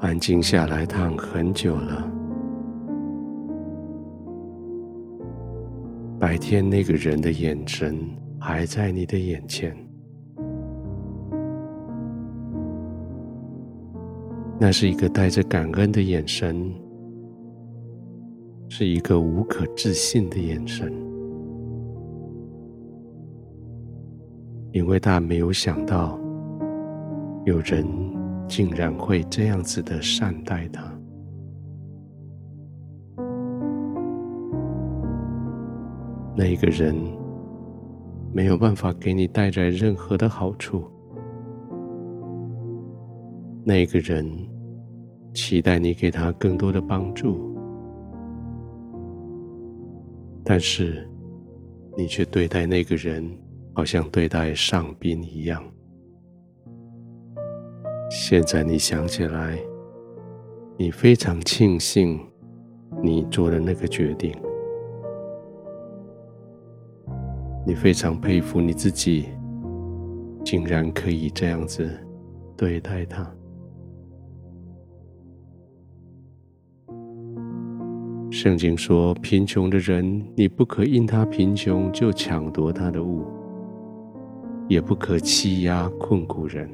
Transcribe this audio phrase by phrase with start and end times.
[0.00, 2.10] 安静下来躺很久了。
[6.20, 7.98] 白天那个人的眼神
[8.40, 9.76] 还在你的眼前，
[14.58, 16.72] 那是一个带着感恩的眼神，
[18.68, 20.92] 是一个无可置信的眼神，
[24.72, 26.18] 因为他没有想到
[27.44, 27.86] 有人
[28.48, 30.82] 竟然会这样子的善待他。
[36.34, 36.94] 那个人
[38.32, 40.84] 没有办法给你带来任何的好处，
[43.64, 44.24] 那个人
[45.34, 47.54] 期待你给他更多的帮助，
[50.44, 51.08] 但是
[51.96, 53.28] 你却对待那个人
[53.74, 55.62] 好像对待上宾一样。
[58.10, 59.58] 现在你想起来，
[60.78, 62.18] 你非常庆幸
[63.02, 64.34] 你做的那个决定。
[67.66, 69.26] 你非常佩服你自己，
[70.42, 71.86] 竟然可以这样子
[72.56, 73.30] 对待他。
[78.30, 83.26] 圣经说：“贫穷的人，你不可因他贫穷就抢夺他的物，
[84.66, 86.70] 也不可欺压困苦人，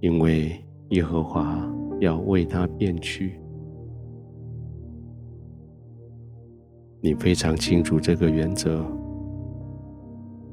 [0.00, 0.52] 因为
[0.90, 1.58] 耶和华
[2.00, 3.38] 要为他辨屈。”
[7.00, 8.84] 你非常清楚这个原则。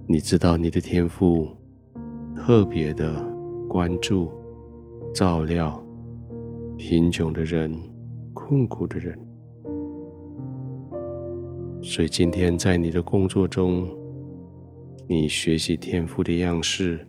[0.07, 1.47] 你知道你的天赋
[2.35, 3.25] 特别的
[3.67, 4.31] 关注、
[5.11, 5.83] 照料
[6.77, 7.75] 贫穷的人、
[8.31, 9.17] 困苦的人，
[11.81, 13.89] 所以今天在你的工作中，
[15.07, 17.07] 你学习天赋的样式，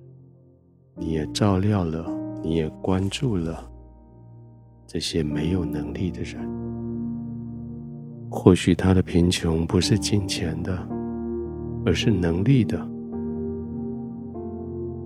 [0.96, 2.10] 你也照料了，
[2.46, 3.68] 你也关注了
[4.86, 6.48] 这些没有能力的人。
[8.30, 10.96] 或许他的贫穷不是金钱的。
[11.84, 12.84] 而是能力的，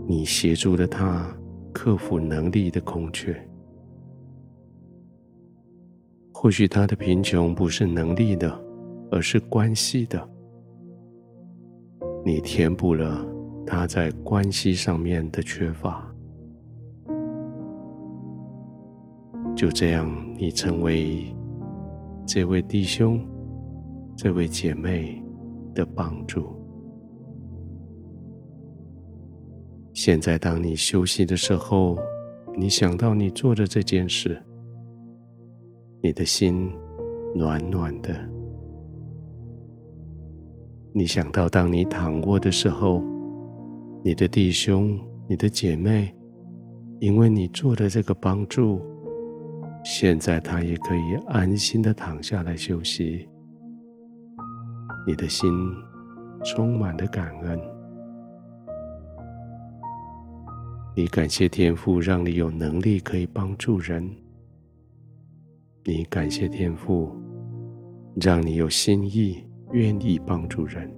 [0.08, 1.30] 你协助了他
[1.74, 3.38] 克服能力的空缺。
[6.32, 8.58] 或许他的贫穷不是能力的，
[9.10, 10.26] 而是关系的，
[12.24, 13.26] 你填补了
[13.66, 16.09] 他在关系上面的缺乏。
[19.60, 21.22] 就这样，你成为
[22.26, 23.20] 这位弟兄、
[24.16, 25.22] 这位姐妹
[25.74, 26.46] 的帮助。
[29.92, 31.98] 现在，当你休息的时候，
[32.56, 34.42] 你想到你做的这件事，
[36.02, 36.72] 你的心
[37.34, 38.18] 暖暖的。
[40.94, 43.02] 你想到，当你躺卧的时候，
[44.02, 44.98] 你的弟兄、
[45.28, 46.14] 你的姐妹，
[46.98, 48.80] 因为你做的这个帮助，
[49.84, 53.28] 现在他也可以安心的躺下来休息。
[55.06, 55.50] 你的心
[56.44, 57.58] 充满了感恩。
[60.94, 64.02] 你感谢天父，让你有能力可以帮助人；
[65.84, 67.16] 你感谢天父，
[68.20, 69.42] 让你有心意
[69.72, 70.92] 愿意帮助人。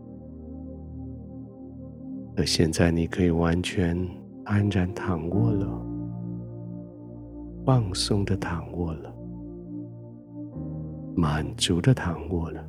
[2.37, 3.97] 而现在，你可以完全
[4.45, 5.87] 安然躺卧了，
[7.65, 9.15] 放松的躺卧了，
[11.15, 12.65] 满足的躺卧了。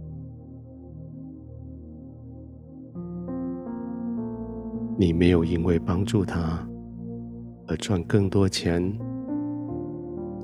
[4.97, 6.67] 你没有因为帮助他。
[7.65, 8.83] 而赚更多钱，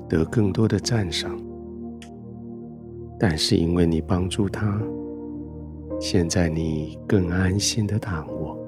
[0.08, 1.38] 得更多的赞赏，
[3.18, 4.80] 但是因为你帮助他，
[6.00, 8.58] 现在你更安心的躺卧，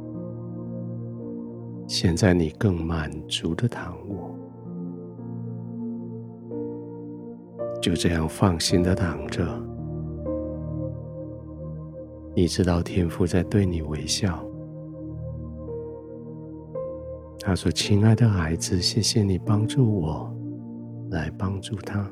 [1.89, 4.32] 现在你更满足的躺卧，
[7.83, 9.45] 就这样放心的躺着，
[12.33, 14.41] 你知道天父在对你微笑。
[17.41, 20.33] 他说：“亲爱的孩子，谢谢你帮助我，
[21.11, 22.09] 来帮助他。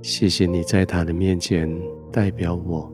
[0.00, 1.70] 谢谢你在他的面前
[2.10, 2.90] 代表我，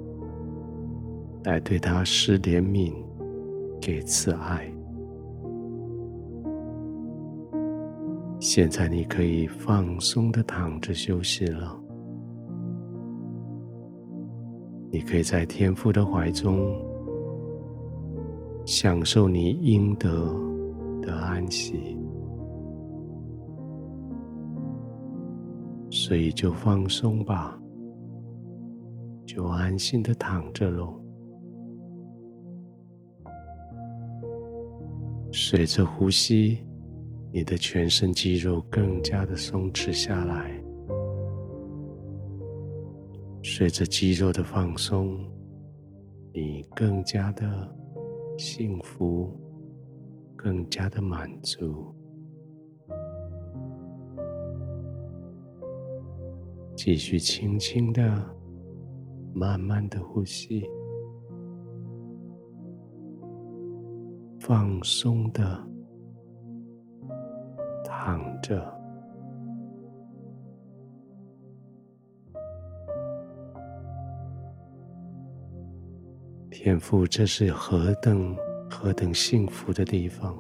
[1.45, 2.93] 来对他施怜悯，
[3.81, 4.70] 给慈爱。
[8.41, 11.79] 现在你可以放松的躺着休息了，
[14.91, 16.59] 你可以在天父的怀中。”
[18.67, 20.09] 享受你应得
[21.03, 21.99] 的安息，
[25.91, 27.59] 所以就放松吧，
[29.27, 30.95] 就安心的躺着喽。
[35.33, 36.59] 随着呼吸，
[37.33, 40.51] 你的全身肌肉更加的松弛下来。
[43.43, 45.19] 随着肌肉的放松，
[46.33, 47.47] 你更加的
[48.37, 49.31] 幸福，
[50.37, 51.95] 更加的满足。
[56.75, 58.03] 继续轻轻的、
[59.33, 60.67] 慢慢的呼吸，
[64.41, 65.70] 放松的
[68.11, 68.61] 躺着。
[76.51, 78.37] 天父，这是何等
[78.69, 80.37] 何等幸福的地方！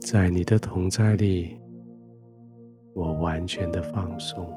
[0.00, 1.56] 在你的同在里，
[2.92, 4.52] 我完全的放松。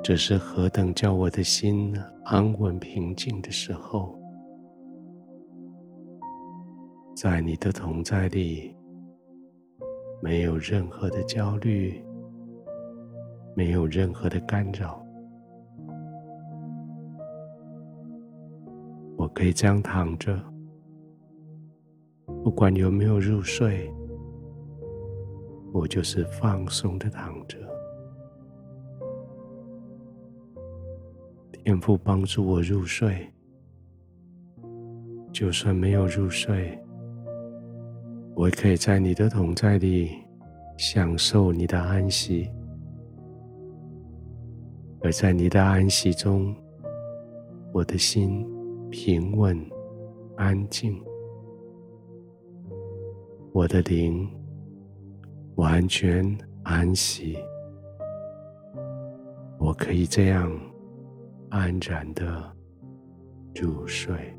[0.00, 1.92] 这是何等叫我的心
[2.24, 4.17] 安稳平静的时候！
[7.20, 8.72] 在你的同在里，
[10.22, 12.00] 没有任何的焦虑。
[13.56, 15.04] 没有任何的干扰，
[19.16, 20.40] 我可以这样躺着，
[22.44, 23.92] 不管有没有入睡，
[25.72, 27.58] 我就是放松的躺着。
[31.64, 33.28] 天父帮助我入睡，
[35.32, 36.78] 就算没有入睡，
[38.38, 40.12] 我可以在你的同在里
[40.76, 42.48] 享受你的安息。
[45.00, 46.54] 而在你的安息中，
[47.72, 48.46] 我的心
[48.90, 49.58] 平稳、
[50.36, 50.96] 安静，
[53.50, 54.30] 我的灵
[55.56, 56.24] 完全
[56.62, 57.36] 安息。
[59.58, 60.48] 我可以这样
[61.48, 62.56] 安然的
[63.56, 64.32] 入睡。